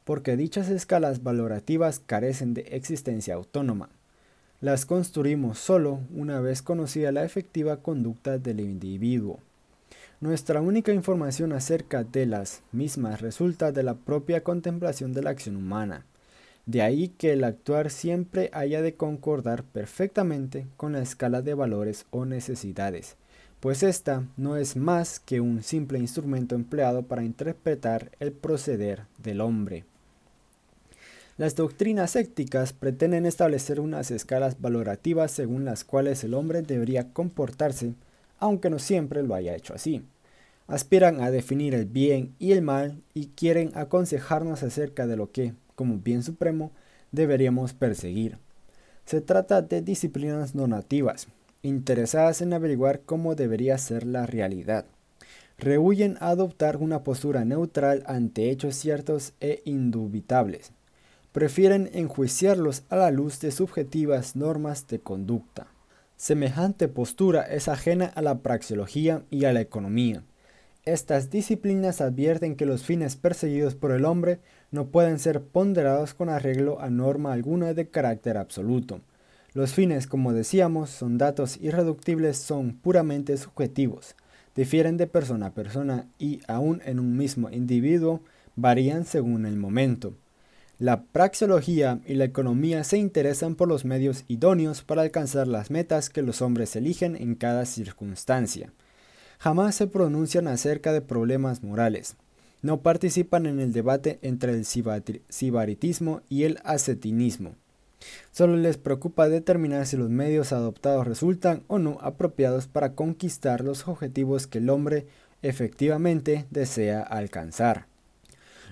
porque 0.05 0.37
dichas 0.37 0.69
escalas 0.69 1.23
valorativas 1.23 2.01
carecen 2.01 2.53
de 2.53 2.67
existencia 2.73 3.33
autónoma. 3.33 3.89
Las 4.63 4.87
construimos 4.87 5.59
solo 5.59 5.99
una 6.15 6.41
vez 6.41 6.63
conocida 6.63 7.11
la 7.11 7.25
efectiva 7.25 7.79
conducta 7.79 8.39
del 8.39 8.61
individuo. 8.61 9.41
Nuestra 10.21 10.61
única 10.61 10.93
información 10.93 11.53
acerca 11.53 12.05
de 12.05 12.27
las 12.27 12.63
mismas 12.71 13.23
resulta 13.23 13.73
de 13.73 13.83
la 13.83 13.95
propia 13.95 14.45
contemplación 14.45 15.15
de 15.15 15.23
la 15.23 15.31
acción 15.31 15.57
humana. 15.57 16.07
De 16.65 16.81
ahí 16.81 17.09
que 17.09 17.33
el 17.33 17.43
actuar 17.43 17.91
siempre 17.91 18.51
haya 18.53 18.83
de 18.83 18.95
concordar 18.95 19.65
perfectamente 19.65 20.69
con 20.77 20.93
la 20.93 21.03
escala 21.03 21.43
de 21.43 21.55
valores 21.55 22.07
o 22.13 22.25
necesidades, 22.25 23.17
pues 23.59 23.83
esta 23.83 24.29
no 24.37 24.57
es 24.57 24.77
más 24.77 25.19
que 25.19 25.41
un 25.41 25.65
simple 25.65 25.99
instrumento 25.99 26.55
empleado 26.55 27.03
para 27.03 27.25
interpretar 27.25 28.13
el 28.21 28.31
proceder 28.31 29.07
del 29.19 29.41
hombre. 29.41 29.87
Las 31.39 31.55
doctrinas 31.55 32.15
éticas 32.15 32.75
pretenden 32.75 33.25
establecer 33.25 33.81
unas 33.81 34.11
escalas 34.11 34.61
valorativas 34.61 35.31
según 35.31 35.65
las 35.65 35.83
cuales 35.83 36.23
el 36.25 36.35
hombre 36.35 36.61
debería 36.61 37.13
comportarse, 37.15 37.95
aunque 38.39 38.69
no 38.69 38.79
siempre 38.79 39.23
lo 39.23 39.35
haya 39.35 39.57
hecho 39.57 39.73
así. 39.73 40.05
Aspiran 40.67 41.23
a 41.23 41.31
definir 41.31 41.75
el 41.75 41.87
bien 41.87 42.35
y 42.39 42.53
el 42.53 42.61
mal 42.61 43.01
y 43.15 43.29
quieren 43.29 43.73
aconsejarnos 43.75 44.63
acerca 44.63 45.07
de 45.07 45.17
lo 45.17 45.33
que, 45.33 45.55
como 45.75 45.99
bien 45.99 46.23
supremo, 46.23 46.71
deberíamos 47.13 47.73
perseguir. 47.73 48.37
Se 49.07 49.23
trata 49.23 49.63
de 49.63 49.81
disciplinas 49.81 50.55
normativas, 50.55 51.29
interesadas 51.63 52.43
en 52.43 52.53
averiguar 52.53 53.01
cómo 53.01 53.35
debería 53.35 53.79
ser 53.79 54.05
la 54.07 54.27
realidad. 54.27 54.85
Rehuyen 55.57 56.19
adoptar 56.21 56.77
una 56.77 57.03
postura 57.05 57.45
neutral 57.47 58.03
ante 58.07 58.51
hechos 58.51 58.77
ciertos 58.77 59.33
e 59.41 59.63
indubitables. 59.65 60.73
Prefieren 61.33 61.91
enjuiciarlos 61.93 62.85
a 62.89 62.97
la 62.97 63.11
luz 63.11 63.41
de 63.41 63.51
subjetivas 63.51 64.37
normas 64.37 64.87
de 64.87 65.01
conducta. 65.01 65.67
Semejante 66.17 66.89
postura 66.89 67.43
es 67.43 67.69
ajena 67.69 68.07
a 68.07 68.23
la 68.23 68.41
praxeología 68.41 69.25
y 69.31 69.45
a 69.45 69.53
la 69.53 69.61
economía. 69.61 70.23
Estas 70.85 71.31
disciplinas 71.31 72.01
advierten 72.01 72.55
que 72.55 72.67
los 72.67 72.85
fines 72.85 73.17
perseguidos 73.17 73.75
por 73.75 73.93
el 73.93 74.05
hombre 74.05 74.41
no 74.71 74.87
pueden 74.87 75.19
ser 75.19 75.43
ponderados 75.43 76.15
con 76.15 76.29
arreglo 76.29 76.81
a 76.81 76.91
norma 76.91 77.33
alguna 77.33 77.75
de 77.75 77.89
carácter 77.89 78.37
absoluto 78.37 79.01
los 79.55 79.75
fines, 79.75 80.07
como 80.07 80.33
decíamos, 80.33 80.89
son 80.89 81.19
datos 81.19 81.59
irreductibles, 81.61 82.39
son 82.39 82.73
puramente 82.73 83.37
subjetivos, 83.37 84.17
difieren 84.57 84.97
de 84.97 85.07
persona 85.07 85.47
a 85.49 85.55
persona 85.55 86.07
y 86.19 86.41
aún 86.49 86.81
en 86.87 86.99
un 86.99 87.19
mismo 87.19 87.51
individuo 87.51 88.23
varían 88.57 89.05
según 89.05 89.45
el 89.45 89.57
momento. 89.57 90.15
La 90.83 91.05
praxeología 91.05 92.01
y 92.09 92.15
la 92.15 92.25
economía 92.25 92.83
se 92.83 92.99
interesan 92.99 93.55
por 93.55 93.69
los 93.69 93.85
medios 93.85 94.25
idóneos 94.27 94.83
para 94.83 95.03
alcanzar 95.03 95.47
las 95.47 95.71
metas 95.71 96.11
que 96.11 96.23
los 96.23 96.43
hombres 96.43 96.75
eligen 96.75 97.15
en 97.15 97.37
cada 97.37 97.67
circunstancia. 97.67 98.73
Jamás 99.39 99.77
se 99.77 99.87
pronuncian 99.87 100.49
acerca 100.49 100.93
de 100.93 101.01
problemas 101.01 101.63
morales. 101.63 102.17
No 102.63 102.81
participan 102.81 103.47
en 103.47 103.61
el 103.61 103.73
debate 103.73 104.19
entre 104.23 104.55
el 104.55 104.65
sibaritismo 104.65 106.23
y 106.29 106.43
el 106.43 106.59
ascetinismo. 106.65 107.55
Solo 108.33 108.57
les 108.57 108.77
preocupa 108.77 109.29
determinar 109.29 109.87
si 109.87 109.97
los 109.97 110.11
medios 110.11 110.53
adoptados 110.53 111.07
resultan 111.07 111.63
o 111.69 111.79
no 111.79 111.99
apropiados 112.01 112.67
para 112.67 112.97
conquistar 112.97 113.63
los 113.63 113.87
objetivos 113.87 114.49
que 114.49 114.59
el 114.59 114.69
hombre 114.69 115.07
efectivamente 115.43 116.47
desea 116.51 117.03
alcanzar. 117.03 117.92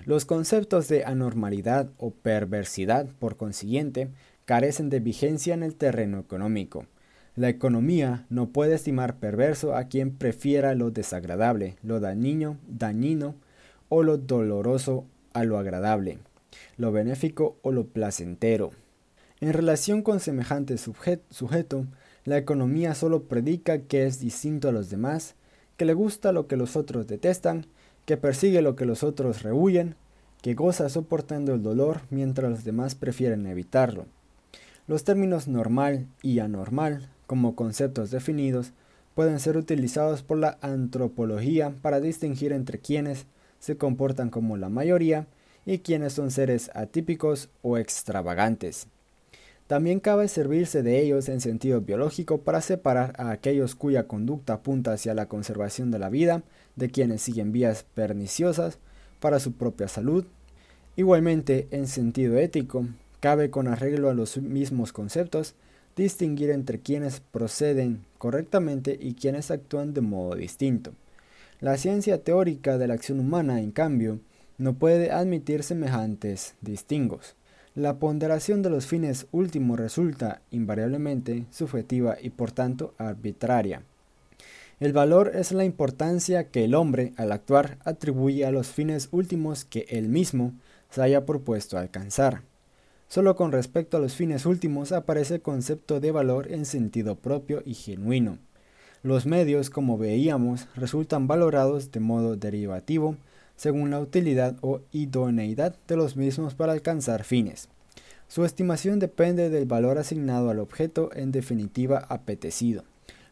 Los 0.05 0.25
conceptos 0.25 0.87
de 0.87 1.05
anormalidad 1.05 1.89
o 1.97 2.11
perversidad, 2.11 3.07
por 3.19 3.37
consiguiente, 3.37 4.09
carecen 4.45 4.89
de 4.89 4.99
vigencia 4.99 5.53
en 5.53 5.63
el 5.63 5.75
terreno 5.75 6.19
económico. 6.19 6.85
La 7.35 7.49
economía 7.49 8.25
no 8.29 8.49
puede 8.49 8.75
estimar 8.75 9.19
perverso 9.19 9.75
a 9.75 9.85
quien 9.85 10.17
prefiera 10.17 10.75
lo 10.75 10.91
desagradable, 10.91 11.75
lo 11.83 11.99
dañino, 11.99 12.57
dañino 12.67 13.35
o 13.89 14.03
lo 14.03 14.17
doloroso 14.17 15.05
a 15.33 15.43
lo 15.43 15.57
agradable, 15.57 16.17
lo 16.77 16.91
benéfico 16.91 17.57
o 17.61 17.71
lo 17.71 17.85
placentero. 17.87 18.71
En 19.39 19.53
relación 19.53 20.01
con 20.01 20.19
semejante 20.19 20.77
sujeto, 20.77 21.85
la 22.25 22.37
economía 22.37 22.95
solo 22.95 23.23
predica 23.23 23.79
que 23.79 24.05
es 24.05 24.19
distinto 24.19 24.69
a 24.69 24.71
los 24.71 24.89
demás, 24.89 25.35
que 25.77 25.85
le 25.85 25.93
gusta 25.93 26.31
lo 26.31 26.47
que 26.47 26.57
los 26.57 26.75
otros 26.75 27.07
detestan, 27.07 27.65
que 28.05 28.17
persigue 28.17 28.61
lo 28.61 28.75
que 28.75 28.85
los 28.85 29.03
otros 29.03 29.43
rehuyen, 29.43 29.95
que 30.41 30.53
goza 30.53 30.89
soportando 30.89 31.53
el 31.53 31.61
dolor 31.61 32.01
mientras 32.09 32.49
los 32.49 32.63
demás 32.63 32.95
prefieren 32.95 33.45
evitarlo. 33.45 34.05
Los 34.87 35.03
términos 35.03 35.47
normal 35.47 36.07
y 36.21 36.39
anormal, 36.39 37.09
como 37.27 37.55
conceptos 37.55 38.11
definidos, 38.11 38.73
pueden 39.13 39.39
ser 39.39 39.57
utilizados 39.57 40.23
por 40.23 40.37
la 40.37 40.57
antropología 40.61 41.73
para 41.81 41.99
distinguir 41.99 42.53
entre 42.53 42.79
quienes 42.79 43.25
se 43.59 43.77
comportan 43.77 44.29
como 44.29 44.57
la 44.57 44.69
mayoría 44.69 45.27
y 45.65 45.79
quienes 45.79 46.13
son 46.13 46.31
seres 46.31 46.71
atípicos 46.73 47.49
o 47.61 47.77
extravagantes. 47.77 48.87
También 49.71 50.01
cabe 50.01 50.27
servirse 50.27 50.83
de 50.83 50.99
ellos 50.99 51.29
en 51.29 51.39
sentido 51.39 51.79
biológico 51.79 52.41
para 52.41 52.59
separar 52.59 53.13
a 53.17 53.31
aquellos 53.31 53.73
cuya 53.73 54.05
conducta 54.05 54.51
apunta 54.51 54.91
hacia 54.91 55.13
la 55.13 55.29
conservación 55.29 55.91
de 55.91 55.97
la 55.97 56.09
vida 56.09 56.43
de 56.75 56.89
quienes 56.89 57.21
siguen 57.21 57.53
vías 57.53 57.85
perniciosas 57.95 58.79
para 59.21 59.39
su 59.39 59.53
propia 59.53 59.87
salud. 59.87 60.25
Igualmente, 60.97 61.69
en 61.71 61.87
sentido 61.87 62.37
ético, 62.37 62.85
cabe 63.21 63.49
con 63.49 63.69
arreglo 63.69 64.09
a 64.09 64.13
los 64.13 64.35
mismos 64.35 64.91
conceptos 64.91 65.55
distinguir 65.95 66.49
entre 66.49 66.81
quienes 66.81 67.21
proceden 67.21 68.03
correctamente 68.17 68.97
y 68.99 69.13
quienes 69.13 69.51
actúan 69.51 69.93
de 69.93 70.01
modo 70.01 70.35
distinto. 70.35 70.91
La 71.61 71.77
ciencia 71.77 72.21
teórica 72.21 72.77
de 72.77 72.87
la 72.87 72.95
acción 72.95 73.21
humana, 73.21 73.61
en 73.61 73.71
cambio, 73.71 74.19
no 74.57 74.73
puede 74.73 75.11
admitir 75.11 75.63
semejantes 75.63 76.55
distingos. 76.59 77.37
La 77.75 77.99
ponderación 77.99 78.61
de 78.61 78.69
los 78.69 78.85
fines 78.85 79.27
últimos 79.31 79.79
resulta 79.79 80.41
invariablemente 80.51 81.45
subjetiva 81.51 82.17
y 82.21 82.29
por 82.29 82.51
tanto 82.51 82.93
arbitraria. 82.97 83.83
El 84.81 84.91
valor 84.91 85.31
es 85.35 85.53
la 85.53 85.63
importancia 85.63 86.49
que 86.49 86.65
el 86.65 86.75
hombre 86.75 87.13
al 87.15 87.31
actuar 87.31 87.77
atribuye 87.85 88.45
a 88.45 88.51
los 88.51 88.67
fines 88.67 89.07
últimos 89.11 89.63
que 89.63 89.85
él 89.87 90.09
mismo 90.09 90.51
se 90.89 91.01
haya 91.01 91.25
propuesto 91.25 91.77
alcanzar. 91.77 92.41
Solo 93.07 93.37
con 93.37 93.53
respecto 93.53 93.95
a 93.95 93.99
los 94.01 94.15
fines 94.15 94.45
últimos 94.45 94.91
aparece 94.91 95.35
el 95.35 95.41
concepto 95.41 96.01
de 96.01 96.11
valor 96.11 96.51
en 96.51 96.65
sentido 96.65 97.15
propio 97.15 97.63
y 97.65 97.73
genuino. 97.73 98.37
Los 99.01 99.25
medios, 99.25 99.69
como 99.69 99.97
veíamos, 99.97 100.67
resultan 100.75 101.25
valorados 101.25 101.91
de 101.91 102.01
modo 102.01 102.35
derivativo 102.35 103.15
según 103.61 103.91
la 103.91 103.99
utilidad 103.99 104.55
o 104.61 104.81
idoneidad 104.91 105.75
de 105.87 105.95
los 105.95 106.17
mismos 106.17 106.55
para 106.55 106.73
alcanzar 106.73 107.23
fines. 107.23 107.69
Su 108.27 108.43
estimación 108.43 108.97
depende 108.97 109.51
del 109.51 109.67
valor 109.67 109.99
asignado 109.99 110.49
al 110.49 110.57
objeto 110.57 111.11
en 111.13 111.31
definitiva 111.31 111.99
apetecido. 112.09 112.85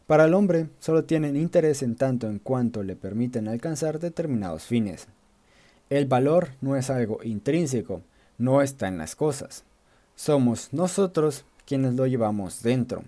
Para 0.06 0.26
el 0.26 0.34
hombre 0.34 0.68
solo 0.78 1.02
tienen 1.02 1.34
interés 1.34 1.82
en 1.82 1.96
tanto 1.96 2.28
en 2.28 2.38
cuanto 2.38 2.84
le 2.84 2.94
permiten 2.94 3.48
alcanzar 3.48 3.98
determinados 3.98 4.62
fines. 4.62 5.08
El 5.88 6.06
valor 6.06 6.50
no 6.60 6.76
es 6.76 6.90
algo 6.90 7.24
intrínseco, 7.24 8.02
no 8.38 8.62
está 8.62 8.86
en 8.86 8.98
las 8.98 9.16
cosas. 9.16 9.64
Somos 10.14 10.72
nosotros 10.72 11.44
quienes 11.66 11.94
lo 11.94 12.06
llevamos 12.06 12.62
dentro. 12.62 13.02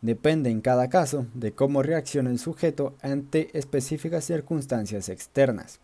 Depende 0.00 0.48
en 0.48 0.62
cada 0.62 0.88
caso 0.88 1.26
de 1.34 1.52
cómo 1.52 1.82
reacciona 1.82 2.30
el 2.30 2.38
sujeto 2.38 2.94
ante 3.02 3.50
específicas 3.58 4.24
circunstancias 4.24 5.10
externas. 5.10 5.78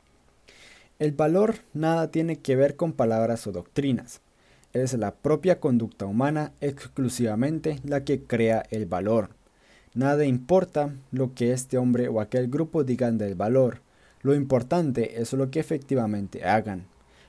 El 0.98 1.12
valor 1.12 1.60
nada 1.74 2.10
tiene 2.10 2.40
que 2.40 2.56
ver 2.56 2.74
con 2.74 2.92
palabras 2.92 3.46
o 3.46 3.52
doctrinas. 3.52 4.20
Es 4.72 4.94
la 4.94 5.14
propia 5.14 5.60
conducta 5.60 6.06
humana 6.06 6.52
exclusivamente 6.60 7.78
la 7.84 8.02
que 8.02 8.24
crea 8.24 8.64
el 8.70 8.86
valor. 8.86 9.30
Nada 9.94 10.24
importa 10.24 10.92
lo 11.12 11.34
que 11.34 11.52
este 11.52 11.78
hombre 11.78 12.08
o 12.08 12.20
aquel 12.20 12.48
grupo 12.48 12.82
digan 12.82 13.16
del 13.16 13.36
valor. 13.36 13.80
Lo 14.22 14.34
importante 14.34 15.20
es 15.20 15.32
lo 15.34 15.52
que 15.52 15.60
efectivamente 15.60 16.44
hagan. 16.44 16.86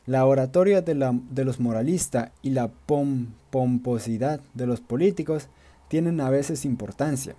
La 0.07 0.25
oratoria 0.25 0.81
de, 0.81 0.95
los 1.45 1.59
moralistas 1.59 2.31
y 2.41 2.49
la 2.49 2.71
pomposidad 3.51 4.41
de 4.55 4.65
los 4.65 4.81
políticos 4.81 5.47
tienen 5.89 6.21
a 6.21 6.31
veces 6.31 6.65
importancia, 6.65 7.35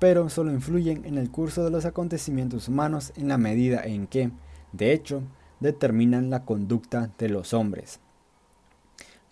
pero 0.00 0.28
solo 0.28 0.50
influyen 0.50 1.04
en 1.04 1.18
el 1.18 1.30
curso 1.30 1.62
de 1.62 1.70
los 1.70 1.84
acontecimientos 1.84 2.66
humanos 2.66 3.12
en 3.14 3.28
la 3.28 3.38
medida 3.38 3.84
en 3.84 4.08
que, 4.08 4.32
de 4.72 4.92
hecho, 4.92 5.22
determinan 5.62 6.28
la 6.28 6.44
conducta 6.44 7.10
de 7.18 7.28
los 7.28 7.54
hombres. 7.54 8.00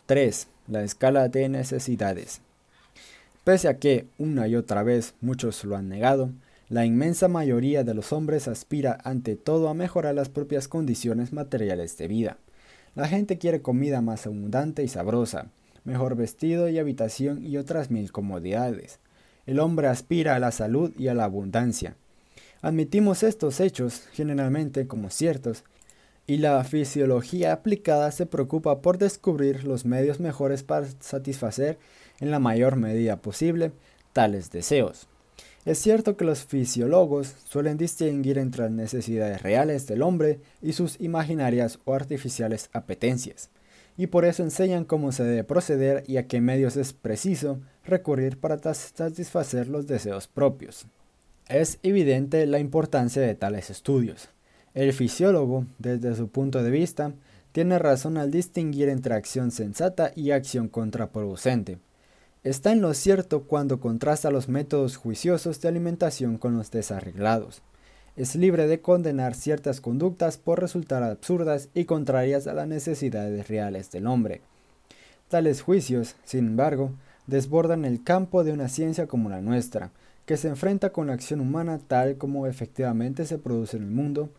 3. 0.07 0.47
La 0.69 0.83
escala 0.83 1.29
de 1.29 1.49
necesidades. 1.49 2.41
Pese 3.45 3.69
a 3.69 3.79
que, 3.79 4.07
una 4.19 4.49
y 4.49 4.57
otra 4.57 4.83
vez, 4.83 5.15
muchos 5.21 5.65
lo 5.65 5.77
han 5.77 5.89
negado, 5.89 6.31
la 6.69 6.87
inmensa 6.87 7.27
mayoría 7.27 7.83
de 7.83 7.95
los 7.95 8.13
hombres 8.13 8.47
aspira 8.47 8.99
ante 9.03 9.35
todo 9.35 9.69
a 9.69 9.75
mejorar 9.75 10.15
las 10.15 10.29
propias 10.29 10.69
condiciones 10.69 11.33
materiales 11.33 11.99
de 11.99 12.07
vida. 12.07 12.39
La 12.95 13.09
gente 13.09 13.39
quiere 13.39 13.61
comida 13.61 14.01
más 14.01 14.27
abundante 14.27 14.85
y 14.85 14.89
sabrosa, 14.89 15.51
mejor 15.85 16.15
vestido 16.15 16.69
y 16.69 16.79
habitación 16.79 17.45
y 17.45 17.57
otras 17.57 17.91
mil 17.91 18.13
comodidades. 18.13 19.01
El 19.47 19.59
hombre 19.59 19.89
aspira 19.89 20.37
a 20.37 20.39
la 20.39 20.53
salud 20.53 20.93
y 20.97 21.09
a 21.09 21.15
la 21.15 21.25
abundancia. 21.25 21.97
Admitimos 22.63 23.23
estos 23.23 23.59
hechos 23.59 24.05
generalmente 24.13 24.87
como 24.87 25.11
ciertos 25.11 25.65
y 26.31 26.37
la 26.37 26.63
fisiología 26.63 27.53
aplicada 27.53 28.13
se 28.13 28.25
preocupa 28.25 28.83
por 28.83 28.99
descubrir 28.99 29.65
los 29.65 29.85
medios 29.85 30.21
mejores 30.21 30.63
para 30.63 30.87
satisfacer 31.01 31.77
en 32.21 32.31
la 32.31 32.39
mayor 32.39 32.77
medida 32.77 33.17
posible 33.17 33.73
tales 34.13 34.53
deseos. 34.53 35.09
Es 35.65 35.79
cierto 35.81 36.17
que 36.17 36.25
los 36.25 36.45
fisiólogos 36.45 37.35
suelen 37.49 37.79
distinguir 37.79 38.39
entre 38.39 38.63
las 38.63 38.71
necesidades 38.71 39.43
reales 39.43 39.89
del 39.89 40.03
hombre 40.03 40.39
y 40.63 40.75
sus 40.75 41.01
imaginarias 41.01 41.81
o 41.85 41.95
artificiales 41.95 42.71
apetencias, 42.73 43.51
y 43.97 44.07
por 44.07 44.25
eso 44.25 44.45
enseñan 44.45 44.85
cómo 44.85 45.11
se 45.11 45.25
debe 45.25 45.43
proceder 45.43 46.05
y 46.07 46.19
a 46.19 46.29
qué 46.29 46.41
medios 46.41 46.77
es 46.77 46.93
preciso 46.93 47.59
recurrir 47.85 48.39
para 48.39 48.73
satisfacer 48.73 49.67
los 49.67 49.89
deseos 49.89 50.29
propios. 50.29 50.87
Es 51.49 51.81
evidente 51.83 52.47
la 52.47 52.61
importancia 52.61 53.21
de 53.21 53.35
tales 53.35 53.69
estudios. 53.69 54.29
El 54.75 54.93
fisiólogo, 54.93 55.67
desde 55.79 56.15
su 56.15 56.29
punto 56.29 56.63
de 56.63 56.71
vista, 56.71 57.13
tiene 57.53 57.79
razón 57.79 58.17
al 58.17 58.31
distinguir 58.31 58.89
entre 58.89 59.15
acción 59.15 59.51
sensata 59.51 60.13
y 60.15 60.31
acción 60.31 60.69
contraproducente 60.69 61.79
Está 62.43 62.73
en 62.73 62.81
lo 62.81 62.95
cierto 62.95 63.43
cuando 63.43 63.81
contrasta 63.81 64.31
los 64.31 64.49
métodos 64.49 64.97
juiciosos 64.97 65.61
de 65.61 65.69
alimentación 65.69 66.39
con 66.39 66.57
los 66.57 66.71
desarreglados. 66.71 67.61
Es 68.17 68.35
libre 68.35 68.67
de 68.67 68.81
condenar 68.81 69.35
ciertas 69.35 69.83
conductas 69.83 70.39
por 70.39 70.59
resultar 70.59 71.03
absurdas 71.03 71.69
y 71.75 71.85
contrarias 71.85 72.47
a 72.47 72.55
las 72.55 72.67
necesidades 72.67 73.47
reales 73.49 73.91
del 73.91 74.07
hombre. 74.07 74.41
Tales 75.29 75.61
juicios, 75.61 76.17
sin 76.25 76.47
embargo, 76.47 76.93
desbordan 77.27 77.85
el 77.85 78.03
campo 78.03 78.43
de 78.43 78.53
una 78.53 78.71
ciencia 78.71 79.07
como 79.07 79.29
la 79.29 79.43
nuestra, 79.43 79.91
que 80.25 80.39
se 80.39 80.49
enfrenta 80.49 80.95
con 80.95 81.09
la 81.09 81.13
acción 81.13 81.43
humana 81.43 81.79
tal 81.89 82.17
como 82.17 82.47
efectivamente 82.47 83.27
se 83.27 83.37
produce 83.37 83.77
en 83.77 83.83
el 83.83 83.91
mundo, 83.91 84.31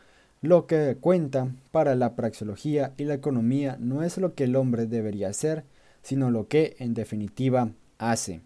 lo 0.42 0.66
que 0.66 0.98
cuenta 1.00 1.52
para 1.72 1.96
la 1.96 2.16
praxeología 2.16 2.94
y 2.98 3.04
la 3.04 3.14
economía 3.14 3.78
no 3.80 4.02
es 4.02 4.18
lo 4.18 4.34
que 4.34 4.46
el 4.46 4.56
hombre 4.56 4.88
debería 4.88 5.30
hacer, 5.30 5.64
sino 6.02 6.32
lo 6.32 6.48
que, 6.48 6.76
en 6.80 6.96
definitiva, 6.96 7.70
hace. 8.00 8.42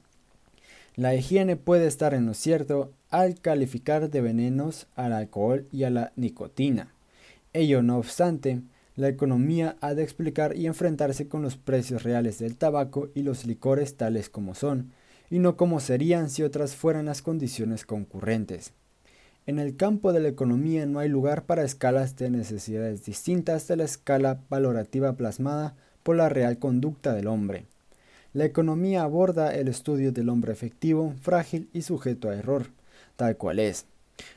La 0.96 1.16
higiene 1.16 1.56
puede 1.56 1.88
estar 1.88 2.14
en 2.14 2.25
lo 2.25 2.34
cierto 2.34 2.92
al 3.10 3.40
calificar 3.40 4.10
de 4.10 4.20
venenos 4.20 4.88
al 4.96 5.14
alcohol 5.14 5.68
y 5.72 5.84
a 5.84 5.90
la 5.90 6.12
nicotina. 6.18 6.94
Ello 7.54 7.82
no 7.82 7.98
obstante, 7.98 8.62
la 8.98 9.08
economía 9.08 9.78
ha 9.80 9.94
de 9.94 10.04
explicar 10.04 10.58
y 10.58 10.68
enfrentarse 10.68 11.30
con 11.30 11.42
los 11.42 11.56
precios 11.56 12.04
reales 12.04 12.40
del 12.40 12.58
tabaco 12.58 13.10
y 13.16 13.24
los 13.24 13.46
licores 13.46 13.96
tales 13.96 14.30
como 14.30 14.54
son, 14.54 14.92
y 15.30 15.40
no 15.40 15.56
como 15.56 15.80
serían 15.80 16.30
si 16.30 16.44
otras 16.44 16.75
fueran 16.75 17.06
las 17.06 17.22
condiciones 17.22 17.86
concurrentes. 17.86 18.74
En 19.48 19.60
el 19.60 19.75
campo 19.75 20.12
de 20.12 20.20
la 20.20 20.30
economía 20.30 20.88
no 20.88 20.98
hay 20.98 21.08
lugar 21.08 21.44
para 21.44 21.64
escalas 21.64 22.16
de 22.16 22.32
necesidades 22.32 23.06
distintas 23.06 23.68
de 23.68 23.75
la 23.75 23.84
escala 23.84 24.40
valorativa 24.50 25.14
plasmada 25.14 25.75
por 26.02 26.16
la 26.16 26.30
real 26.30 26.58
conducta 26.58 27.14
del 27.14 27.28
hombre. 27.28 27.66
La 28.34 28.46
economía 28.46 29.04
aborda 29.04 29.54
el 29.54 29.68
estudio 29.68 30.12
del 30.12 30.30
hombre 30.30 30.52
efectivo, 30.52 31.14
frágil 31.22 31.70
y 31.74 31.84
sujeto 31.84 32.30
a 32.30 32.36
error, 32.36 32.72
tal 33.18 33.38
cual 33.38 33.60
es. 33.60 33.86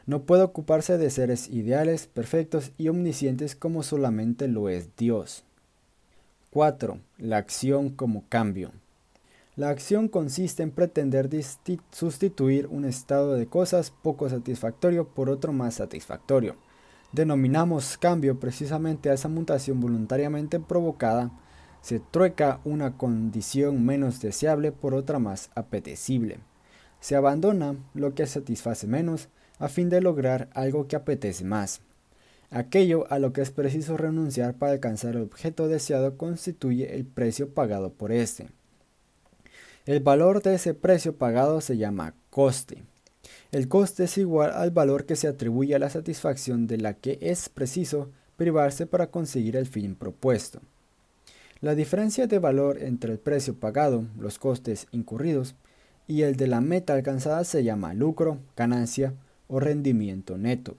No 0.05 0.23
puede 0.23 0.43
ocuparse 0.43 0.99
de 0.99 1.09
seres 1.09 1.49
ideales, 1.49 2.07
perfectos 2.07 2.73
y 2.77 2.89
omniscientes 2.89 3.57
como 3.57 3.83
solamente 3.83 4.47
lo 4.47 4.69
es 4.69 4.95
Dios. 4.97 5.43
4. 6.51 6.99
La 7.17 7.39
acción 7.39 7.89
como 7.89 8.25
cambio. 8.29 8.73
La 9.59 9.71
acción 9.71 10.07
consiste 10.07 10.63
en 10.63 10.71
pretender 10.71 11.29
sustituir 11.91 12.69
un 12.69 12.85
estado 12.85 13.35
de 13.35 13.49
cosas 13.49 13.91
poco 13.91 14.29
satisfactorio 14.29 15.09
por 15.09 15.29
otro 15.29 15.53
más 15.53 15.75
satisfactorio. 15.75 16.55
Denominamos 17.11 17.99
cambio 17.99 18.39
precisamente 18.39 19.11
a 19.11 19.15
esa 19.15 19.27
mutación 19.27 19.81
voluntariamente 19.81 20.61
provocada 20.61 21.33
se 21.83 21.99
trueca 21.99 22.61
una 22.65 22.97
condición 22.97 23.85
menos 23.85 24.21
deseable 24.21 24.71
por 24.71 24.95
otra 24.95 25.19
más 25.19 25.51
apetecible. 25.57 26.39
Se 27.01 27.17
abandona 27.17 27.75
lo 27.95 28.15
que 28.15 28.29
satisface 28.29 28.87
menos 28.87 29.29
a 29.59 29.67
fin 29.67 29.89
de 29.89 30.01
lograr 30.01 30.51
algo 30.55 30.87
que 30.87 30.95
apetece 30.95 31.43
más. 31.43 31.81
Aquello 32.51 33.11
a 33.11 33.19
lo 33.19 33.33
que 33.33 33.41
es 33.41 33.51
preciso 33.51 33.97
renunciar 33.97 34.55
para 34.55 34.71
alcanzar 34.71 35.17
el 35.17 35.23
objeto 35.23 35.67
deseado 35.67 36.17
constituye 36.17 36.95
el 36.95 37.05
precio 37.05 37.53
pagado 37.55 37.93
por 37.93 38.13
éste. 38.13 38.51
El 39.89 40.01
valor 40.01 40.43
de 40.43 40.57
ese 40.57 40.75
precio 40.75 41.17
pagado 41.17 41.63
se 41.63 41.79
llama 41.79 42.13
coste. 42.29 42.83
El 43.53 43.69
coste 43.69 44.05
es 44.05 44.19
igual 44.19 44.51
al 44.51 44.71
valor 44.71 45.07
que 45.07 45.17
se 45.17 45.29
atribuye 45.29 45.75
a 45.75 45.79
la 45.79 45.89
satisfacción 45.89 46.67
de 46.67 46.77
la 46.77 46.93
que 46.93 47.17
es 47.23 47.49
preciso 47.49 48.11
privarse 48.37 48.85
para 48.85 49.07
conseguir 49.07 49.57
el 49.57 49.67
fin 49.67 49.95
propuesto. 49.95 50.61
La 51.63 51.75
diferencia 51.75 52.27
de 52.27 52.39
valor 52.39 52.83
entre 52.83 53.13
el 53.13 53.19
precio 53.19 53.55
pagado, 53.55 54.05
los 54.19 54.39
costes 54.39 54.89
incurridos, 54.93 55.55
y 56.07 56.21
el 56.21 56.37
de 56.37 56.49
la 56.49 56.61
meta 56.61 56.93
alcanzada 56.93 57.43
se 57.45 57.65
llama 57.65 57.95
lucro, 57.95 58.37
ganancia 58.59 59.15
o 59.47 59.59
rendimiento 59.59 60.37
neto. 60.37 60.77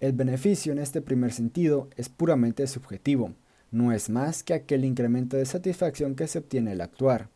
El 0.00 0.10
beneficio 0.10 0.72
en 0.72 0.80
este 0.80 1.02
primer 1.02 1.32
sentido 1.32 1.86
es 1.96 2.08
puramente 2.08 2.66
subjetivo, 2.66 3.34
no 3.70 3.92
es 3.92 4.10
más 4.10 4.42
que 4.42 4.54
aquel 4.54 4.84
incremento 4.84 5.36
de 5.36 5.46
satisfacción 5.46 6.16
que 6.16 6.26
se 6.26 6.40
obtiene 6.40 6.72
al 6.72 6.80
actuar. 6.80 7.28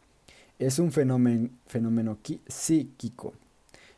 Es 0.62 0.78
un 0.78 0.92
fenómeno, 0.92 2.18
psíquico 2.46 3.32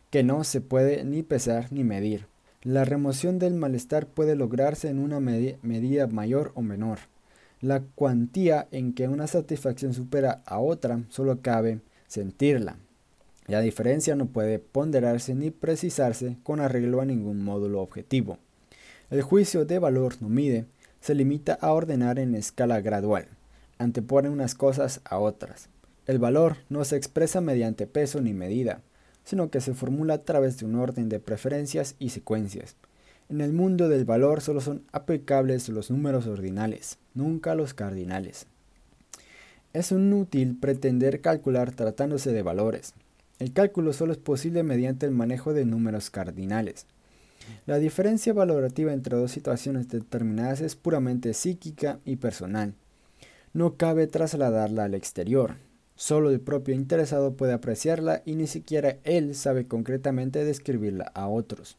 que 0.09 0.23
no 0.23 0.45
se 0.45 0.63
puede 0.63 1.05
ni 1.05 1.23
pesar 1.23 1.71
ni 1.71 1.85
medir. 1.85 2.27
La 2.63 2.87
remoción 2.87 3.39
del 3.39 3.53
malestar 3.53 4.07
puede 4.07 4.35
lograrse 4.35 4.89
en 4.89 4.99
una 4.99 5.21
medida 5.21 6.07
mayor 6.07 6.53
o 6.55 6.63
menor. 6.63 7.01
La 7.61 7.83
cuantía 7.83 8.67
en 8.71 8.95
que 8.95 9.09
una 9.09 9.27
satisfacción 9.27 9.93
supera 9.93 10.43
a 10.47 10.59
otra 10.59 11.03
solo 11.11 11.43
cabe 11.43 11.81
sentirla. 12.07 12.79
La 13.47 13.61
diferencia 13.61 14.17
no 14.17 14.25
puede 14.25 14.59
ponderarse 14.59 15.35
ni 15.35 15.51
precisarse 15.51 16.39
con 16.45 16.61
arreglo 16.61 17.03
a 17.03 17.05
ningún 17.05 17.45
módulo 17.45 17.83
objetivo. 17.83 18.39
El 19.11 19.21
juicio 19.21 19.67
de 19.67 19.79
valor 19.79 20.15
no 20.23 20.31
mide, 20.31 20.65
se 21.03 21.15
limita 21.15 21.59
a 21.61 21.75
ordenar 21.75 22.19
en 22.19 22.35
escala 22.35 22.81
gradual, 22.81 23.29
antepone 23.77 24.31
unas 24.31 24.55
cosas 24.55 25.03
a 25.05 25.19
otras. 25.19 25.69
El 26.07 26.19
valor 26.19 26.59
no 26.69 26.85
se 26.85 26.97
expresa 26.97 27.41
mediante 27.41 27.87
peso 27.87 28.21
ni 28.21 28.35
medida, 28.35 28.83
sino 29.25 29.51
que 29.51 29.61
se 29.61 29.75
formula 29.75 30.15
a 30.15 30.23
través 30.23 30.59
de 30.59 30.67
un 30.67 30.75
orden 30.77 31.09
de 31.09 31.21
preferencias 31.21 31.97
y 31.99 32.11
secuencias. 32.11 32.77
En 33.31 33.41
el 33.41 33.55
mundo 33.55 33.89
del 33.89 34.05
valor 34.05 34.43
solo 34.43 34.61
son 34.61 34.85
aplicables 34.93 35.69
los 35.71 35.91
números 35.91 36.27
ordinales, 36.27 36.99
nunca 37.15 37.55
los 37.55 37.73
cardinales. 37.73 38.47
Es 39.73 39.93
inútil 39.93 40.59
pretender 40.59 41.23
calcular 41.23 41.73
tratándose 41.73 42.33
de 42.33 42.43
valores. 42.43 42.95
El 43.39 43.53
cálculo 43.53 43.93
solo 43.93 44.13
es 44.13 44.19
posible 44.19 44.63
mediante 44.63 45.07
el 45.07 45.13
manejo 45.13 45.55
de 45.55 45.65
números 45.65 46.11
cardinales. 46.11 46.87
La 47.67 47.79
diferencia 47.79 48.33
valorativa 48.33 48.93
entre 48.93 49.17
dos 49.17 49.33
situaciones 49.33 49.89
determinadas 49.89 50.61
es 50.61 50.77
puramente 50.77 51.35
psíquica 51.35 51.99
y 52.05 52.17
personal. 52.17 52.75
No 53.53 53.77
cabe 53.77 54.07
trasladarla 54.07 54.85
al 54.85 54.95
exterior. 54.95 55.57
Solo 55.97 56.31
el 56.31 56.41
propio 56.41 56.75
interesado 56.75 57.35
puede 57.35 57.53
apreciarla 57.53 58.23
y 58.25 58.35
ni 58.35 58.47
siquiera 58.47 58.99
él 59.05 59.35
sabe 59.35 59.67
concretamente 59.67 60.45
describirla 60.45 61.13
a 61.15 61.29
otros. 61.29 61.77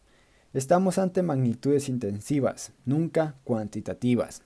Estamos 0.53 0.97
ante 0.97 1.21
magnitudes 1.21 1.89
intensivas, 1.89 2.71
nunca 2.85 3.35
cuantitativas. 3.43 4.41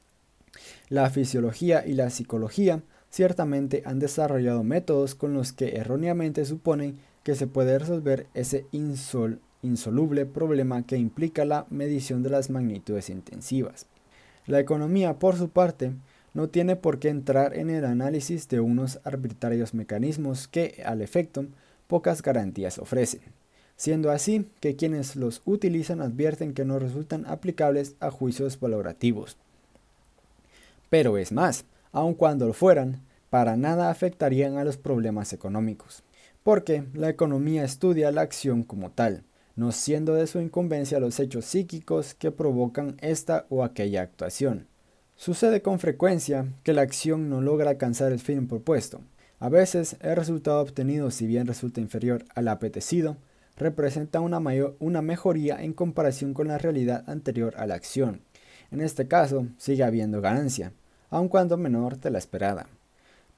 La 0.89 1.09
fisiología 1.11 1.85
y 1.85 1.93
la 1.93 2.09
psicología 2.09 2.81
ciertamente 3.11 3.83
han 3.85 3.99
desarrollado 3.99 4.63
métodos 4.63 5.13
con 5.13 5.33
los 5.33 5.53
que 5.53 5.75
erróneamente 5.75 6.45
suponen 6.45 6.97
que 7.23 7.35
se 7.35 7.45
puede 7.45 7.77
resolver 7.77 8.25
ese 8.33 8.65
insoluble 8.71 10.25
problema 10.25 10.83
que 10.83 10.97
implica 10.97 11.45
la 11.45 11.67
medición 11.69 12.23
de 12.23 12.31
las 12.31 12.49
magnitudes 12.49 13.11
intensivas. 13.11 13.85
La 14.47 14.59
economía, 14.59 15.19
por 15.19 15.37
su 15.37 15.49
parte, 15.49 15.93
no 16.33 16.49
tiene 16.49 16.75
por 16.75 16.99
qué 16.99 17.09
entrar 17.09 17.55
en 17.55 17.69
el 17.69 17.85
análisis 17.85 18.47
de 18.49 18.59
unos 18.59 18.99
arbitrarios 19.03 19.73
mecanismos 19.73 20.47
que, 20.47 20.81
al 20.85 21.01
efecto, 21.01 21.45
pocas 21.87 22.21
garantías 22.21 22.77
ofrecen 22.77 23.21
siendo 23.79 24.11
así 24.11 24.45
que 24.59 24.75
quienes 24.75 25.15
los 25.15 25.41
utilizan 25.45 26.01
advierten 26.01 26.53
que 26.53 26.65
no 26.65 26.79
resultan 26.79 27.25
aplicables 27.25 27.95
a 28.01 28.11
juicios 28.11 28.59
valorativos. 28.59 29.37
Pero 30.89 31.17
es 31.17 31.31
más, 31.31 31.63
aun 31.93 32.13
cuando 32.13 32.45
lo 32.45 32.53
fueran, 32.53 33.01
para 33.29 33.55
nada 33.55 33.89
afectarían 33.89 34.57
a 34.57 34.65
los 34.65 34.75
problemas 34.75 35.31
económicos. 35.31 36.03
porque 36.43 36.83
la 36.93 37.09
economía 37.09 37.63
estudia 37.63 38.11
la 38.11 38.21
acción 38.21 38.63
como 38.63 38.91
tal, 38.91 39.23
no 39.55 39.71
siendo 39.71 40.15
de 40.15 40.25
su 40.25 40.39
incumbencia 40.39 40.99
los 40.99 41.19
hechos 41.19 41.45
psíquicos 41.45 42.15
que 42.15 42.31
provocan 42.31 42.97
esta 43.01 43.45
o 43.49 43.63
aquella 43.63 44.01
actuación. 44.01 44.65
Sucede 45.19 45.61
con 45.61 45.79
frecuencia 45.79 46.45
que 46.63 46.71
la 46.71 46.81
acción 46.81 47.29
no 47.29 47.41
logra 47.41 47.71
alcanzar 47.71 48.13
el 48.13 48.21
fin 48.21 48.47
propuesto. 48.47 49.01
A 49.39 49.49
veces 49.49 49.97
el 49.99 50.15
resultado 50.15 50.61
obtenido, 50.61 51.11
si 51.11 51.27
bien 51.27 51.45
resulta 51.45 51.81
inferior 51.81 52.23
al 52.35 52.47
apetecido, 52.47 53.17
representa 53.57 54.21
una, 54.21 54.39
mayor, 54.39 54.77
una 54.79 55.01
mejoría 55.01 55.61
en 55.61 55.73
comparación 55.73 56.33
con 56.33 56.47
la 56.47 56.57
realidad 56.57 57.03
anterior 57.05 57.53
a 57.57 57.67
la 57.67 57.75
acción. 57.75 58.21
En 58.71 58.79
este 58.79 59.09
caso, 59.09 59.47
sigue 59.57 59.83
habiendo 59.83 60.21
ganancia, 60.21 60.71
aun 61.09 61.27
cuando 61.27 61.57
menor 61.57 61.99
de 61.99 62.11
la 62.11 62.17
esperada. 62.17 62.69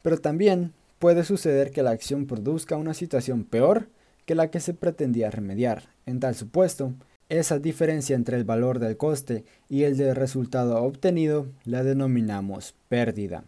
Pero 0.03 0.19
también 0.19 0.73
puede 0.99 1.23
suceder 1.23 1.71
que 1.71 1.81
la 1.81 1.89
acción 1.89 2.27
produzca 2.27 2.77
una 2.77 2.93
situación 2.93 3.43
peor 3.43 3.89
que 4.27 4.35
la 4.35 4.51
que 4.51 4.59
se 4.59 4.75
pretendía 4.75 5.31
remediar. 5.31 5.89
En 6.05 6.19
tal 6.19 6.35
supuesto, 6.35 6.93
esa 7.31 7.59
diferencia 7.59 8.13
entre 8.15 8.35
el 8.35 8.43
valor 8.43 8.79
del 8.79 8.97
coste 8.97 9.45
y 9.69 9.83
el 9.83 9.95
del 9.95 10.15
resultado 10.15 10.83
obtenido 10.83 11.47
la 11.63 11.81
denominamos 11.81 12.75
pérdida. 12.89 13.45